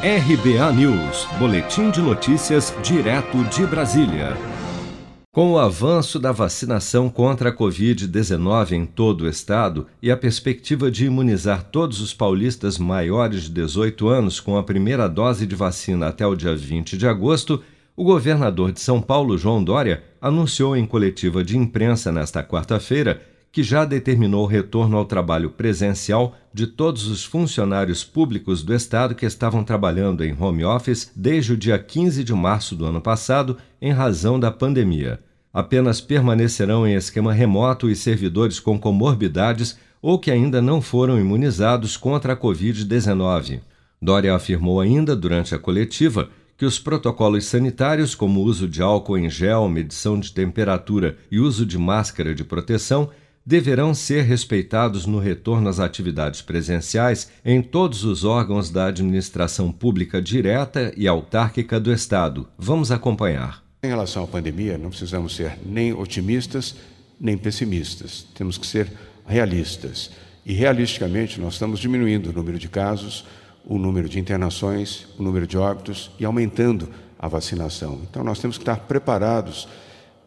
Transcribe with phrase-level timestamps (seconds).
[0.00, 4.36] RBA News, Boletim de Notícias, direto de Brasília.
[5.32, 10.88] Com o avanço da vacinação contra a Covid-19 em todo o estado e a perspectiva
[10.88, 16.06] de imunizar todos os paulistas maiores de 18 anos com a primeira dose de vacina
[16.06, 17.60] até o dia 20 de agosto,
[17.96, 23.20] o governador de São Paulo, João Dória, anunciou em coletiva de imprensa nesta quarta-feira
[23.50, 29.14] que já determinou o retorno ao trabalho presencial de todos os funcionários públicos do Estado
[29.14, 33.56] que estavam trabalhando em home office desde o dia 15 de março do ano passado,
[33.80, 35.20] em razão da pandemia.
[35.52, 41.96] Apenas permanecerão em esquema remoto os servidores com comorbidades ou que ainda não foram imunizados
[41.96, 43.60] contra a Covid-19.
[44.00, 49.18] Dória afirmou ainda, durante a coletiva, que os protocolos sanitários, como o uso de álcool
[49.18, 53.10] em gel, medição de temperatura e uso de máscara de proteção,
[53.48, 60.20] deverão ser respeitados no retorno às atividades presenciais em todos os órgãos da administração pública
[60.20, 62.46] direta e autárquica do Estado.
[62.58, 63.64] Vamos acompanhar.
[63.82, 66.76] Em relação à pandemia, não precisamos ser nem otimistas
[67.18, 68.26] nem pessimistas.
[68.34, 68.92] Temos que ser
[69.26, 70.10] realistas.
[70.44, 73.24] E realisticamente, nós estamos diminuindo o número de casos,
[73.64, 78.02] o número de internações, o número de óbitos e aumentando a vacinação.
[78.08, 79.66] Então, nós temos que estar preparados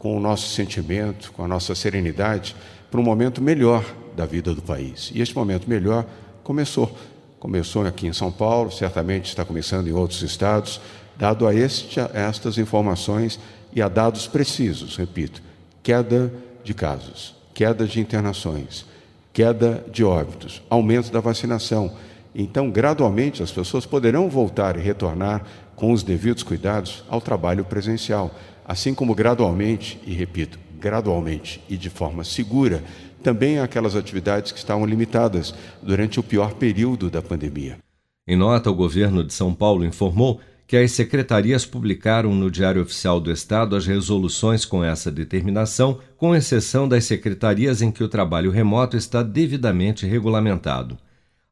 [0.01, 2.55] com o nosso sentimento, com a nossa serenidade,
[2.89, 3.85] para um momento melhor
[4.15, 5.11] da vida do país.
[5.13, 6.07] E este momento melhor
[6.43, 6.97] começou.
[7.39, 10.81] Começou aqui em São Paulo, certamente está começando em outros estados,
[11.15, 13.39] dado a, este, estas informações
[13.75, 15.39] e a dados precisos, repito,
[15.83, 18.87] queda de casos, queda de internações,
[19.31, 21.95] queda de óbitos, aumento da vacinação.
[22.33, 25.43] Então, gradualmente, as pessoas poderão voltar e retornar
[25.75, 28.31] com os devidos cuidados ao trabalho presencial
[28.71, 32.81] assim como gradualmente, e repito, gradualmente e de forma segura,
[33.21, 37.77] também aquelas atividades que estavam limitadas durante o pior período da pandemia.
[38.25, 43.19] Em nota, o governo de São Paulo informou que as secretarias publicaram no Diário Oficial
[43.19, 48.51] do Estado as resoluções com essa determinação, com exceção das secretarias em que o trabalho
[48.51, 50.97] remoto está devidamente regulamentado.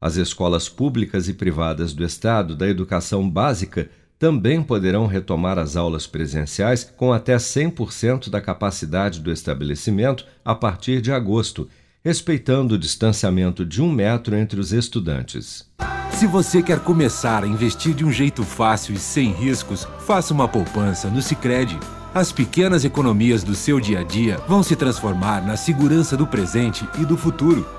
[0.01, 6.07] As escolas públicas e privadas do Estado da educação básica também poderão retomar as aulas
[6.07, 11.67] presenciais com até 100% da capacidade do estabelecimento a partir de agosto,
[12.03, 15.69] respeitando o distanciamento de um metro entre os estudantes.
[16.11, 20.47] Se você quer começar a investir de um jeito fácil e sem riscos, faça uma
[20.47, 21.77] poupança no Sicredi.
[22.13, 26.87] As pequenas economias do seu dia a dia vão se transformar na segurança do presente
[26.99, 27.78] e do futuro.